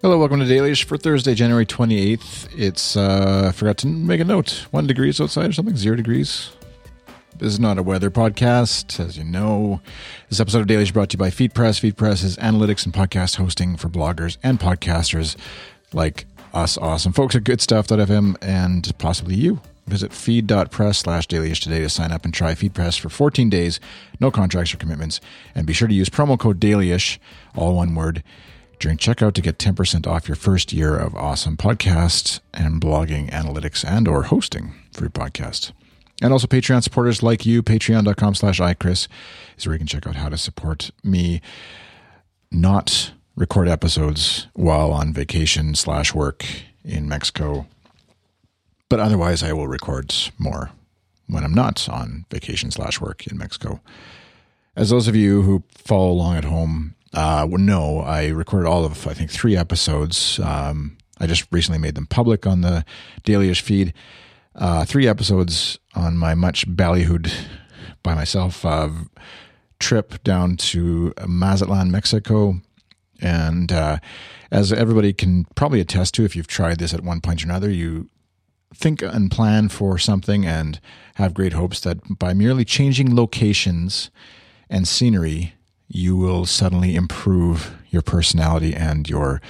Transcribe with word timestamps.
Hello, 0.00 0.16
welcome 0.16 0.38
to 0.38 0.46
Dailyish 0.46 0.84
for 0.84 0.96
Thursday, 0.96 1.34
January 1.34 1.66
28th. 1.66 2.48
It's, 2.56 2.96
uh, 2.96 3.46
I 3.48 3.52
forgot 3.52 3.78
to 3.78 3.88
make 3.88 4.20
a 4.20 4.24
note. 4.24 4.66
One 4.70 4.86
degrees 4.86 5.20
outside 5.20 5.50
or 5.50 5.52
something, 5.52 5.76
zero 5.76 5.96
degrees. 5.96 6.50
This 7.36 7.52
is 7.52 7.58
not 7.58 7.78
a 7.78 7.82
weather 7.82 8.08
podcast, 8.08 9.00
as 9.04 9.18
you 9.18 9.24
know. 9.24 9.80
This 10.28 10.38
episode 10.38 10.60
of 10.60 10.66
Dailyish 10.68 10.82
is 10.82 10.90
brought 10.92 11.08
to 11.10 11.14
you 11.14 11.18
by 11.18 11.30
FeedPress. 11.30 11.92
FeedPress 11.92 12.22
is 12.22 12.36
analytics 12.36 12.84
and 12.84 12.94
podcast 12.94 13.36
hosting 13.36 13.76
for 13.76 13.88
bloggers 13.88 14.36
and 14.40 14.60
podcasters 14.60 15.36
like 15.92 16.26
us 16.54 16.78
awesome 16.78 17.12
folks 17.12 17.34
at 17.34 17.42
goodstuff.fm 17.42 18.36
and 18.40 18.96
possibly 18.98 19.34
you. 19.34 19.60
Visit 19.88 20.12
feed.press 20.12 20.98
slash 20.98 21.26
dailyish 21.26 21.60
today 21.60 21.80
to 21.80 21.88
sign 21.88 22.12
up 22.12 22.24
and 22.24 22.32
try 22.32 22.54
FeedPress 22.54 23.00
for 23.00 23.08
14 23.08 23.50
days, 23.50 23.80
no 24.20 24.30
contracts 24.30 24.72
or 24.72 24.76
commitments. 24.76 25.20
And 25.56 25.66
be 25.66 25.72
sure 25.72 25.88
to 25.88 25.94
use 25.94 26.08
promo 26.08 26.38
code 26.38 26.60
dailyish, 26.60 27.18
all 27.56 27.74
one 27.74 27.96
word, 27.96 28.22
during 28.78 28.98
checkout 28.98 29.34
to 29.34 29.42
get 29.42 29.58
10% 29.58 30.06
off 30.06 30.28
your 30.28 30.36
first 30.36 30.72
year 30.72 30.96
of 30.96 31.14
awesome 31.14 31.56
podcast 31.56 32.40
and 32.54 32.80
blogging 32.80 33.30
analytics 33.30 33.84
and 33.84 34.06
or 34.06 34.24
hosting 34.24 34.74
for 34.92 35.02
your 35.02 35.10
podcast. 35.10 35.72
And 36.20 36.32
also 36.32 36.46
Patreon 36.46 36.82
supporters 36.82 37.22
like 37.22 37.46
you, 37.46 37.62
patreon.com 37.62 38.34
slash 38.34 38.60
iChris 38.60 39.06
is 39.56 39.66
where 39.66 39.74
you 39.74 39.78
can 39.78 39.86
check 39.86 40.06
out 40.06 40.16
how 40.16 40.28
to 40.28 40.36
support 40.36 40.90
me 41.04 41.40
not 42.50 43.12
record 43.36 43.68
episodes 43.68 44.48
while 44.54 44.90
on 44.90 45.12
vacation 45.12 45.74
slash 45.74 46.14
work 46.14 46.44
in 46.84 47.08
Mexico. 47.08 47.66
But 48.88 49.00
otherwise 49.00 49.42
I 49.42 49.52
will 49.52 49.68
record 49.68 50.14
more 50.38 50.70
when 51.28 51.44
I'm 51.44 51.54
not 51.54 51.88
on 51.88 52.24
vacation 52.30 52.70
slash 52.70 53.00
work 53.00 53.26
in 53.26 53.38
Mexico. 53.38 53.80
As 54.74 54.90
those 54.90 55.08
of 55.08 55.14
you 55.14 55.42
who 55.42 55.62
follow 55.76 56.10
along 56.10 56.36
at 56.36 56.44
home 56.44 56.94
uh, 57.14 57.46
well, 57.48 57.60
no, 57.60 58.00
I 58.00 58.28
recorded 58.28 58.68
all 58.68 58.84
of 58.84 59.06
I 59.06 59.14
think 59.14 59.30
three 59.30 59.56
episodes. 59.56 60.38
Um, 60.40 60.98
I 61.20 61.26
just 61.26 61.46
recently 61.50 61.78
made 61.78 61.94
them 61.94 62.06
public 62.06 62.46
on 62.46 62.60
the 62.60 62.84
Dailyish 63.24 63.60
feed. 63.60 63.92
Uh, 64.54 64.84
three 64.84 65.06
episodes 65.06 65.78
on 65.94 66.16
my 66.16 66.34
much 66.34 66.68
ballyhooed 66.68 67.32
by 68.02 68.14
myself 68.14 68.64
uh, 68.64 68.90
trip 69.78 70.22
down 70.24 70.56
to 70.56 71.12
Mazatlan, 71.26 71.90
Mexico. 71.90 72.60
And 73.20 73.72
uh, 73.72 73.98
as 74.50 74.72
everybody 74.72 75.12
can 75.12 75.44
probably 75.54 75.80
attest 75.80 76.14
to, 76.14 76.24
if 76.24 76.36
you've 76.36 76.46
tried 76.46 76.78
this 76.78 76.94
at 76.94 77.02
one 77.02 77.20
point 77.20 77.42
or 77.42 77.46
another, 77.46 77.70
you 77.70 78.10
think 78.74 79.02
and 79.02 79.30
plan 79.30 79.68
for 79.68 79.98
something 79.98 80.44
and 80.44 80.80
have 81.14 81.34
great 81.34 81.52
hopes 81.52 81.80
that 81.80 82.18
by 82.18 82.34
merely 82.34 82.64
changing 82.64 83.16
locations 83.16 84.10
and 84.68 84.86
scenery, 84.86 85.54
you 85.88 86.16
will 86.16 86.46
suddenly 86.46 86.94
improve 86.94 87.74
your 87.88 88.02
personality 88.02 88.74
and 88.74 89.08
your 89.08 89.40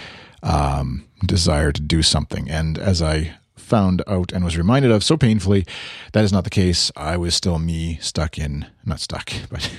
um, 0.43 1.05
desire 1.27 1.73
to 1.73 1.83
do 1.83 2.03
something. 2.03 2.49
And 2.49 2.79
as 2.79 3.03
I 3.03 3.35
found 3.57 4.03
out 4.07 4.33
and 4.33 4.45
was 4.45 4.57
reminded 4.57 4.91
of 4.91 5.05
so 5.05 5.17
painfully, 5.17 5.67
that 6.13 6.25
is 6.25 6.33
not 6.33 6.45
the 6.45 6.51
case. 6.51 6.91
I 6.97 7.17
was 7.17 7.35
still 7.35 7.59
me 7.59 7.99
stuck 8.01 8.39
in, 8.39 8.67
not 8.85 9.01
stuck, 9.01 9.33
but 9.51 9.71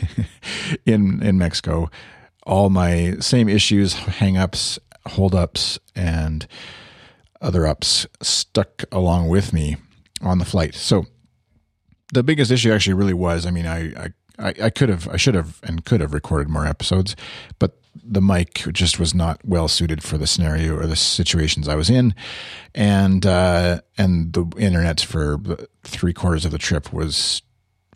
in, 0.86 1.24
in 1.24 1.38
Mexico. 1.38 1.90
All 2.46 2.70
my 2.70 3.16
same 3.20 3.48
issues, 3.48 3.96
hangups, 3.96 4.80
holdups, 5.08 5.80
and 5.96 6.48
other 7.42 7.66
ups 7.66 8.06
stuck 8.22 8.84
along 8.92 9.30
with 9.30 9.54
me 9.54 9.78
on 10.22 10.40
the 10.40 10.46
flight. 10.46 10.76
So 10.76 11.06
the 12.14 12.24
biggest 12.24 12.52
issue 12.52 12.72
actually 12.72 12.96
really 12.96 13.14
was, 13.14 13.46
I 13.46 13.52
mean, 13.52 13.66
I, 13.66 13.94
I 13.96 14.10
I, 14.40 14.54
I 14.64 14.70
could 14.70 14.90
have, 14.90 15.08
I 15.08 15.18
should 15.18 15.36
have, 15.36 15.60
and 15.64 15.86
could 15.86 16.02
have 16.02 16.14
recorded 16.14 16.50
more 16.50 16.66
episodes, 16.66 17.16
but 17.60 17.78
the 18.04 18.22
mic 18.22 18.64
just 18.72 19.00
was 19.00 19.14
not 19.14 19.40
well 19.44 19.68
suited 19.68 20.04
for 20.04 20.18
the 20.18 20.28
scenario 20.28 20.76
or 20.76 20.88
the 20.88 20.96
situations 20.96 21.68
I 21.68 21.76
was 21.76 21.90
in, 21.90 22.16
and 22.74 23.26
uh, 23.26 23.82
and 23.98 24.34
the 24.34 24.46
internet 24.58 25.02
for 25.02 25.38
three 25.84 26.14
quarters 26.14 26.46
of 26.46 26.52
the 26.52 26.58
trip 26.58 26.94
was 26.94 27.42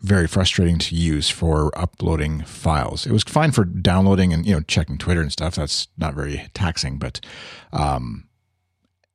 very 0.00 0.26
frustrating 0.26 0.78
to 0.78 0.94
use 0.94 1.30
for 1.30 1.76
uploading 1.78 2.42
files. 2.42 3.06
It 3.06 3.12
was 3.12 3.22
fine 3.22 3.52
for 3.52 3.64
downloading 3.64 4.32
and 4.32 4.44
you 4.46 4.54
know 4.54 4.60
checking 4.60 4.98
Twitter 4.98 5.22
and 5.22 5.32
stuff. 5.32 5.54
That's 5.54 5.88
not 5.96 6.14
very 6.14 6.48
taxing, 6.54 6.98
but 6.98 7.20
um, 7.72 8.28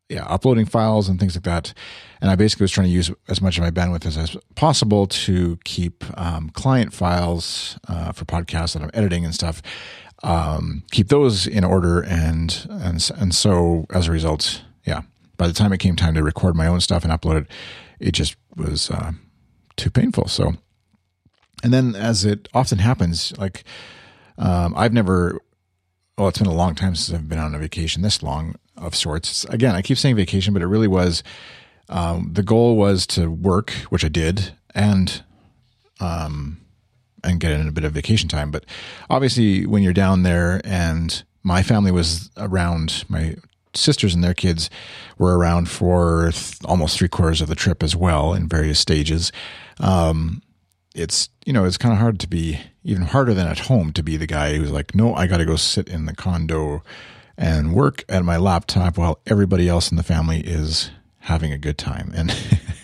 yeah, 0.10 0.26
uploading 0.26 0.66
files 0.66 1.08
and 1.08 1.20
things 1.20 1.36
like 1.36 1.44
that. 1.44 1.74
And 2.20 2.32
I 2.32 2.36
basically 2.36 2.64
was 2.64 2.72
trying 2.72 2.88
to 2.88 2.94
use 2.94 3.12
as 3.28 3.42
much 3.42 3.58
of 3.58 3.64
my 3.64 3.72
bandwidth 3.72 4.06
as, 4.06 4.18
as 4.18 4.36
possible 4.56 5.06
to 5.08 5.58
keep 5.64 6.04
um, 6.20 6.50
client 6.50 6.94
files 6.94 7.78
uh, 7.88 8.12
for 8.12 8.26
podcasts 8.26 8.74
that 8.74 8.82
I'm 8.82 8.90
editing 8.94 9.24
and 9.24 9.34
stuff. 9.34 9.62
Um, 10.24 10.84
keep 10.92 11.08
those 11.08 11.48
in 11.48 11.64
order, 11.64 12.02
and 12.02 12.68
and 12.70 13.10
and 13.16 13.34
so 13.34 13.86
as 13.92 14.08
a 14.08 14.12
result, 14.12 14.64
yeah. 14.84 15.04
By 15.38 15.48
the 15.48 15.54
time 15.54 15.72
it 15.72 15.78
came 15.78 15.96
time 15.96 16.16
to 16.16 16.24
record 16.24 16.56
my 16.56 16.68
own 16.68 16.82
stuff 16.82 17.06
and 17.06 17.14
upload 17.14 17.44
it, 17.44 17.48
it 18.02 18.12
just 18.12 18.36
was 18.58 18.92
uh, 18.92 19.14
too 19.78 19.90
painful. 19.90 20.28
So, 20.28 20.56
and 21.64 21.72
then 21.72 21.96
as 21.96 22.26
it 22.26 22.50
often 22.54 22.80
happens, 22.80 23.38
like 23.38 23.64
um, 24.38 24.74
I've 24.76 24.92
never 24.92 25.40
well, 26.20 26.28
it's 26.28 26.40
been 26.40 26.48
a 26.48 26.54
long 26.54 26.76
time 26.76 26.96
since 26.96 27.18
I've 27.18 27.30
been 27.30 27.40
on 27.40 27.56
a 27.56 27.60
vacation 27.60 28.02
this 28.02 28.22
long 28.22 28.56
of 28.80 28.96
sorts. 28.96 29.46
Again, 29.46 29.76
I 29.76 29.82
keep 29.82 29.98
saying 29.98 30.16
vacation, 30.16 30.54
but 30.54 30.62
it 30.62 30.68
really 30.68 30.88
was 30.88 31.24
um, 31.90 32.30
the 32.34 32.44
goal 32.44 32.76
was 32.76 33.06
to 33.08 33.30
work, 33.30 33.72
which 33.90 34.06
I 34.06 34.10
did, 34.10 34.54
and 34.76 35.24
um, 36.00 36.62
and 37.24 37.40
get 37.40 37.52
in 37.52 37.68
a 37.68 37.72
bit 37.72 37.84
of 37.84 37.92
vacation 37.92 38.30
time. 38.30 38.52
But 38.52 38.66
obviously, 39.10 39.66
when 39.66 39.84
you're 39.84 39.94
down 39.94 40.24
there, 40.24 40.62
and 40.64 41.24
my 41.44 41.64
family 41.64 41.92
was 41.92 42.30
around, 42.38 43.06
my 43.10 43.36
sisters 43.74 44.14
and 44.14 44.24
their 44.24 44.34
kids 44.34 44.70
were 45.18 45.38
around 45.38 45.70
for 45.70 46.32
th- 46.32 46.58
almost 46.66 46.98
three 46.98 47.08
quarters 47.08 47.42
of 47.42 47.48
the 47.48 47.56
trip 47.56 47.84
as 47.84 47.96
well 47.96 48.34
in 48.34 48.48
various 48.48 48.80
stages. 48.80 49.32
Um, 49.80 50.42
it's 50.96 51.30
you 51.46 51.54
know 51.54 51.66
it's 51.66 51.78
kind 51.78 51.94
of 51.94 52.00
hard 52.00 52.20
to 52.20 52.28
be 52.28 52.60
even 52.84 53.04
harder 53.04 53.34
than 53.34 53.48
at 53.48 53.60
home 53.60 53.94
to 53.94 54.04
be 54.04 54.16
the 54.16 54.28
guy 54.28 54.56
who's 54.56 54.72
like, 54.72 54.96
no, 54.96 55.16
I 55.16 55.28
got 55.28 55.38
to 55.38 55.46
go 55.46 55.56
sit 55.56 55.88
in 55.88 56.06
the 56.06 56.16
condo 56.16 56.84
and 57.40 57.74
work 57.74 58.04
at 58.10 58.24
my 58.26 58.36
laptop 58.36 58.98
while 58.98 59.22
everybody 59.26 59.70
else 59.70 59.90
in 59.90 59.96
the 59.98 60.04
family 60.04 60.42
is 60.42 60.92
having 61.20 61.54
a 61.54 61.58
good 61.58 61.78
time. 61.78 62.12
And 62.14 62.36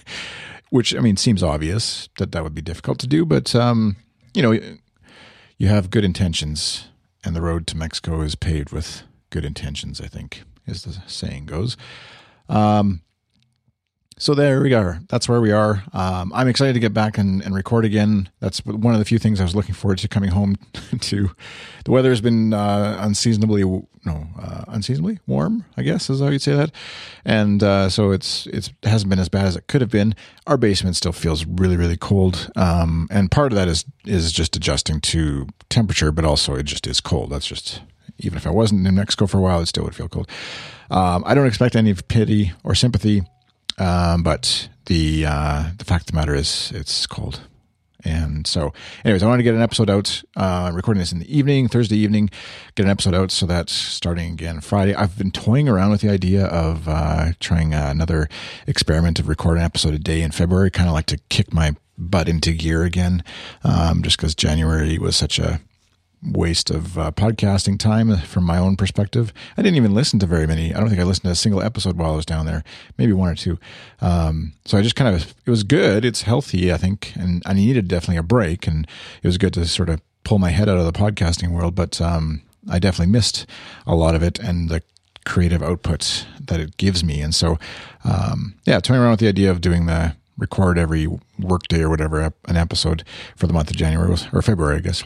which, 0.69 0.95
I 0.95 0.99
mean, 0.99 1.17
seems 1.17 1.43
obvious 1.43 2.07
that 2.19 2.31
that 2.31 2.41
would 2.41 2.55
be 2.55 2.61
difficult 2.61 2.97
to 2.99 3.07
do, 3.07 3.25
but, 3.25 3.53
um, 3.53 3.97
you 4.33 4.41
know, 4.41 4.57
you 5.57 5.67
have 5.67 5.89
good 5.89 6.05
intentions 6.05 6.87
and 7.25 7.35
the 7.35 7.41
road 7.41 7.67
to 7.67 7.77
Mexico 7.77 8.21
is 8.21 8.35
paved 8.35 8.71
with 8.71 9.03
good 9.29 9.43
intentions, 9.43 9.99
I 9.99 10.07
think, 10.07 10.43
as 10.65 10.83
the 10.83 11.01
saying 11.05 11.47
goes. 11.47 11.75
Um, 12.47 13.01
so 14.17 14.33
there 14.33 14.61
we 14.61 14.73
are. 14.73 14.99
That's 15.09 15.27
where 15.27 15.41
we 15.41 15.51
are. 15.51 15.83
Um, 15.91 16.31
I'm 16.33 16.47
excited 16.47 16.73
to 16.73 16.79
get 16.79 16.93
back 16.93 17.17
and, 17.17 17.41
and, 17.41 17.53
record 17.53 17.83
again. 17.83 18.29
That's 18.39 18.65
one 18.65 18.93
of 18.93 18.99
the 18.99 19.05
few 19.05 19.19
things 19.19 19.41
I 19.41 19.43
was 19.43 19.55
looking 19.55 19.75
forward 19.75 19.97
to 19.99 20.07
coming 20.07 20.29
home 20.29 20.55
to. 21.01 21.31
The 21.83 21.91
weather 21.91 22.09
has 22.09 22.21
been 22.21 22.53
uh, 22.53 22.97
unseasonably 23.01 23.63
no 24.05 24.27
uh, 24.39 24.63
unseasonably 24.67 25.19
warm, 25.27 25.65
I 25.75 25.81
guess 25.81 26.09
is 26.09 26.21
how 26.21 26.27
you'd 26.27 26.41
say 26.41 26.55
that. 26.55 26.71
And 27.25 27.61
uh, 27.61 27.89
so 27.89 28.11
it's 28.11 28.47
it's 28.47 28.69
it 28.69 28.87
hasn't 28.87 29.09
been 29.09 29.19
as 29.19 29.29
bad 29.29 29.47
as 29.47 29.55
it 29.57 29.67
could 29.67 29.81
have 29.81 29.91
been. 29.91 30.15
Our 30.47 30.57
basement 30.57 30.95
still 30.95 31.11
feels 31.11 31.45
really 31.45 31.75
really 31.75 31.97
cold, 31.97 32.51
um, 32.55 33.07
and 33.11 33.29
part 33.29 33.51
of 33.51 33.57
that 33.57 33.67
is 33.67 33.83
is 34.05 34.31
just 34.31 34.55
adjusting 34.55 35.01
to 35.01 35.47
temperature, 35.69 36.11
but 36.11 36.23
also 36.23 36.55
it 36.55 36.63
just 36.63 36.87
is 36.87 37.01
cold. 37.01 37.31
That's 37.31 37.47
just 37.47 37.81
even 38.19 38.37
if 38.37 38.47
I 38.47 38.51
wasn't 38.51 38.79
in 38.79 38.83
New 38.83 38.99
Mexico 38.99 39.27
for 39.27 39.39
a 39.39 39.41
while, 39.41 39.59
it 39.59 39.65
still 39.65 39.83
would 39.83 39.95
feel 39.95 40.07
cold. 40.07 40.29
Um, 40.89 41.23
I 41.25 41.33
don't 41.33 41.47
expect 41.47 41.75
any 41.75 41.93
pity 41.93 42.53
or 42.63 42.75
sympathy 42.75 43.23
um, 43.77 44.23
but 44.23 44.69
the 44.85 45.25
uh, 45.27 45.71
the 45.77 45.85
fact 45.85 46.03
of 46.03 46.07
the 46.07 46.15
matter 46.15 46.35
is, 46.35 46.71
it's 46.73 47.05
cold. 47.07 47.41
And 48.05 48.45
so, 48.45 48.71
anyways, 49.03 49.23
I 49.23 49.25
wanted 49.25 49.37
to 49.37 49.43
get 49.43 49.55
an 49.55 49.63
episode 49.63 49.89
out. 49.89 50.21
Uh, 50.35 50.71
recording 50.73 50.99
this 50.99 51.11
in 51.11 51.17
the 51.17 51.37
evening, 51.37 51.67
Thursday 51.67 51.97
evening. 51.97 52.29
Get 52.75 52.83
an 52.83 52.91
episode 52.91 53.15
out 53.15 53.31
so 53.31 53.47
that 53.47 53.67
starting 53.67 54.31
again 54.31 54.61
Friday. 54.61 54.93
I've 54.93 55.17
been 55.17 55.31
toying 55.31 55.67
around 55.67 55.89
with 55.89 56.01
the 56.01 56.09
idea 56.09 56.45
of 56.45 56.87
uh, 56.87 57.31
trying 57.39 57.73
uh, 57.73 57.87
another 57.89 58.29
experiment 58.67 59.19
of 59.19 59.27
recording 59.27 59.61
an 59.61 59.65
episode 59.65 59.95
a 59.95 59.99
day 59.99 60.21
in 60.21 60.29
February. 60.29 60.69
Kind 60.69 60.87
of 60.87 60.93
like 60.93 61.07
to 61.07 61.17
kick 61.29 61.51
my 61.51 61.75
butt 61.97 62.29
into 62.29 62.51
gear 62.51 62.83
again, 62.83 63.23
um, 63.63 64.03
just 64.03 64.17
because 64.17 64.35
January 64.35 64.99
was 64.99 65.15
such 65.15 65.39
a 65.39 65.59
waste 66.25 66.69
of 66.69 66.97
uh, 66.97 67.11
podcasting 67.11 67.77
time 67.77 68.17
from 68.17 68.43
my 68.43 68.57
own 68.57 68.75
perspective. 68.75 69.31
I 69.57 69.61
didn't 69.61 69.77
even 69.77 69.93
listen 69.93 70.19
to 70.19 70.25
very 70.25 70.47
many. 70.47 70.73
I 70.73 70.79
don't 70.79 70.89
think 70.89 71.01
I 71.01 71.03
listened 71.03 71.25
to 71.25 71.31
a 71.31 71.35
single 71.35 71.61
episode 71.61 71.97
while 71.97 72.13
I 72.13 72.15
was 72.15 72.25
down 72.25 72.45
there, 72.45 72.63
maybe 72.97 73.13
one 73.13 73.29
or 73.29 73.35
two. 73.35 73.59
Um, 74.01 74.53
so 74.65 74.77
I 74.77 74.81
just 74.81 74.95
kind 74.95 75.13
of, 75.15 75.33
it 75.45 75.49
was 75.49 75.63
good. 75.63 76.03
It's 76.03 76.23
healthy, 76.23 76.73
I 76.73 76.77
think, 76.77 77.13
and 77.15 77.43
I 77.45 77.53
needed 77.53 77.87
definitely 77.87 78.17
a 78.17 78.23
break. 78.23 78.67
And 78.67 78.87
it 79.21 79.27
was 79.27 79.37
good 79.37 79.53
to 79.53 79.65
sort 79.67 79.89
of 79.89 80.01
pull 80.23 80.39
my 80.39 80.49
head 80.49 80.69
out 80.69 80.77
of 80.77 80.85
the 80.85 80.99
podcasting 80.99 81.51
world. 81.51 81.75
But 81.75 82.01
um, 82.01 82.41
I 82.69 82.79
definitely 82.79 83.11
missed 83.11 83.45
a 83.85 83.95
lot 83.95 84.15
of 84.15 84.23
it 84.23 84.39
and 84.39 84.69
the 84.69 84.81
creative 85.25 85.63
output 85.63 86.25
that 86.39 86.59
it 86.59 86.77
gives 86.77 87.03
me. 87.03 87.21
And 87.21 87.33
so, 87.33 87.57
um, 88.03 88.55
yeah, 88.65 88.79
toying 88.79 89.01
around 89.01 89.11
with 89.11 89.19
the 89.19 89.27
idea 89.27 89.51
of 89.51 89.61
doing 89.61 89.85
the 89.85 90.15
record 90.37 90.77
every 90.77 91.07
workday 91.39 91.81
or 91.81 91.89
whatever 91.89 92.33
an 92.45 92.57
episode 92.57 93.03
for 93.35 93.47
the 93.47 93.53
month 93.53 93.69
of 93.69 93.75
January 93.75 94.15
or 94.33 94.41
February, 94.41 94.77
I 94.77 94.81
guess. 94.81 95.03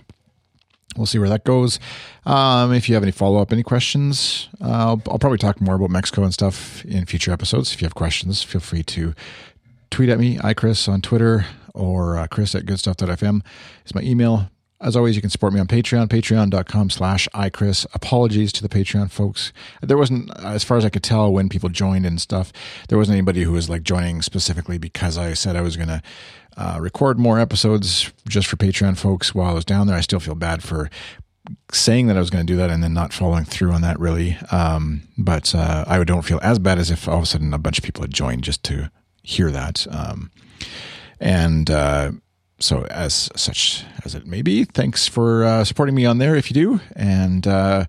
We'll 0.95 1.05
see 1.05 1.19
where 1.19 1.29
that 1.29 1.43
goes. 1.43 1.79
Um, 2.25 2.73
if 2.73 2.89
you 2.89 2.95
have 2.95 3.03
any 3.03 3.11
follow 3.11 3.41
up, 3.41 3.51
any 3.51 3.63
questions, 3.63 4.49
uh, 4.61 4.67
I'll, 4.67 5.01
I'll, 5.07 5.19
probably 5.19 5.37
talk 5.37 5.61
more 5.61 5.75
about 5.75 5.89
Mexico 5.89 6.23
and 6.23 6.33
stuff 6.33 6.83
in 6.85 7.05
future 7.05 7.31
episodes. 7.31 7.73
If 7.73 7.81
you 7.81 7.85
have 7.85 7.95
questions, 7.95 8.43
feel 8.43 8.61
free 8.61 8.83
to 8.83 9.13
tweet 9.89 10.09
at 10.09 10.19
me, 10.19 10.37
iChris 10.37 10.87
on 10.87 11.01
Twitter, 11.01 11.45
or 11.73 12.17
uh, 12.17 12.27
Chris 12.27 12.55
at 12.55 12.65
goodstuff.fm 12.65 13.41
is 13.85 13.95
my 13.95 14.01
email. 14.01 14.49
As 14.81 14.95
always, 14.95 15.15
you 15.15 15.21
can 15.21 15.29
support 15.29 15.51
me 15.51 15.59
on 15.59 15.67
Patreon, 15.67 16.07
patreon.com 16.07 16.89
slash 16.89 17.27
iChris. 17.33 17.85
Apologies 17.93 18.53
to 18.53 18.61
the 18.61 18.69
Patreon 18.69 19.11
folks. 19.11 19.51
There 19.81 19.97
wasn't, 19.97 20.31
as 20.39 20.63
far 20.63 20.77
as 20.77 20.85
I 20.85 20.89
could 20.89 21.03
tell, 21.03 21.33
when 21.33 21.49
people 21.49 21.67
joined 21.67 22.05
and 22.05 22.21
stuff, 22.21 22.53
there 22.87 22.97
wasn't 22.97 23.17
anybody 23.17 23.43
who 23.43 23.51
was 23.51 23.69
like 23.69 23.83
joining 23.83 24.21
specifically 24.21 24.77
because 24.77 25.17
I 25.17 25.33
said 25.33 25.57
I 25.57 25.61
was 25.61 25.75
going 25.75 25.89
to 25.89 26.01
uh, 26.55 26.77
record 26.79 27.19
more 27.19 27.39
episodes 27.39 28.13
just 28.27 28.47
for 28.47 28.55
Patreon 28.55 28.97
folks 28.97 29.35
while 29.35 29.49
I 29.49 29.53
was 29.53 29.65
down 29.65 29.87
there. 29.87 29.97
I 29.97 30.01
still 30.01 30.21
feel 30.21 30.35
bad 30.35 30.63
for 30.63 30.89
saying 31.73 32.07
that 32.07 32.15
I 32.15 32.21
was 32.21 32.29
going 32.29 32.45
to 32.45 32.53
do 32.53 32.57
that 32.57 32.69
and 32.69 32.81
then 32.81 32.93
not 32.93 33.11
following 33.11 33.43
through 33.43 33.73
on 33.73 33.81
that 33.81 33.99
really. 33.99 34.37
Um, 34.49 35.01
but 35.17 35.53
uh, 35.53 35.83
I 35.87 36.01
don't 36.05 36.23
feel 36.23 36.39
as 36.41 36.57
bad 36.57 36.79
as 36.79 36.89
if 36.89 37.05
all 37.05 37.17
of 37.17 37.23
a 37.23 37.25
sudden 37.25 37.53
a 37.53 37.57
bunch 37.57 37.79
of 37.79 37.83
people 37.83 38.03
had 38.03 38.13
joined 38.13 38.45
just 38.45 38.63
to 38.65 38.89
hear 39.23 39.51
that. 39.51 39.87
Um, 39.91 40.31
and, 41.19 41.69
uh, 41.69 42.11
so 42.59 42.85
as 42.85 43.29
such 43.35 43.85
as 44.05 44.15
it 44.15 44.27
may 44.27 44.41
be, 44.41 44.65
thanks 44.65 45.07
for 45.07 45.43
uh, 45.43 45.63
supporting 45.63 45.95
me 45.95 46.05
on 46.05 46.17
there 46.17 46.35
if 46.35 46.49
you 46.49 46.53
do. 46.53 46.79
And 46.95 47.47
uh, 47.47 47.85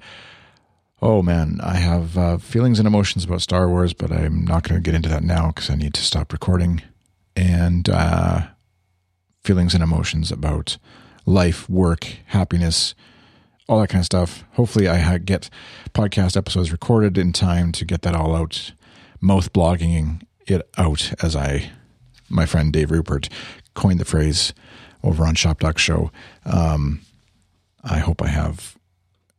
oh 1.02 1.22
man, 1.22 1.60
I 1.62 1.76
have 1.76 2.16
uh, 2.16 2.38
feelings 2.38 2.78
and 2.78 2.86
emotions 2.86 3.24
about 3.24 3.42
Star 3.42 3.68
Wars, 3.68 3.92
but 3.92 4.12
I'm 4.12 4.44
not 4.44 4.68
going 4.68 4.80
to 4.80 4.84
get 4.84 4.94
into 4.94 5.08
that 5.08 5.22
now 5.22 5.48
because 5.48 5.70
I 5.70 5.74
need 5.74 5.94
to 5.94 6.02
stop 6.02 6.32
recording. 6.32 6.82
And 7.36 7.88
uh, 7.88 8.48
feelings 9.42 9.74
and 9.74 9.82
emotions 9.82 10.30
about 10.30 10.78
life, 11.26 11.68
work, 11.68 12.04
happiness, 12.26 12.94
all 13.68 13.80
that 13.80 13.88
kind 13.88 14.00
of 14.00 14.06
stuff. 14.06 14.44
Hopefully, 14.52 14.88
I 14.88 15.18
get 15.18 15.48
podcast 15.94 16.36
episodes 16.36 16.72
recorded 16.72 17.16
in 17.16 17.32
time 17.32 17.72
to 17.72 17.84
get 17.84 18.02
that 18.02 18.14
all 18.14 18.34
out, 18.34 18.72
mouth 19.20 19.52
blogging 19.52 20.22
it 20.46 20.68
out 20.76 21.12
as 21.22 21.36
I, 21.36 21.70
my 22.28 22.46
friend 22.46 22.72
Dave 22.72 22.90
Rupert, 22.90 23.28
coined 23.74 24.00
the 24.00 24.04
phrase 24.04 24.52
over 25.02 25.24
on 25.24 25.34
ShopTalk 25.34 25.78
Show. 25.78 26.10
Um, 26.44 27.00
I 27.82 27.98
hope 27.98 28.22
I 28.22 28.28
have 28.28 28.76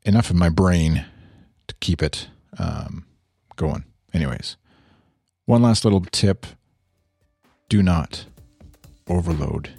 enough 0.04 0.32
in 0.32 0.38
my 0.38 0.50
brain 0.50 1.06
to 1.68 1.76
keep 1.80 2.02
it 2.02 2.28
um, 2.58 3.06
going. 3.56 3.86
Anyways, 4.14 4.58
one 5.46 5.62
last 5.62 5.84
little 5.84 6.02
tip 6.12 6.46
do 7.70 7.84
not 7.84 8.26
overload 9.08 9.70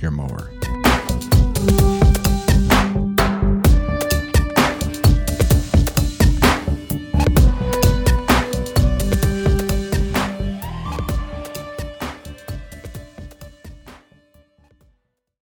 your 0.00 0.10
mower. 0.10 0.50